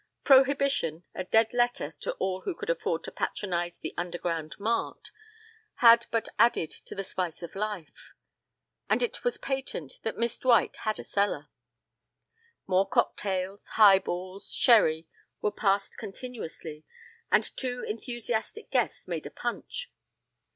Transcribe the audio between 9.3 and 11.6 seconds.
patent that Miss Dwight had a cellar.